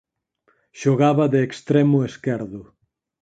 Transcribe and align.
Xogaba 0.81 1.25
de 1.33 1.39
extremo 1.47 1.97
esquerdo. 2.09 2.61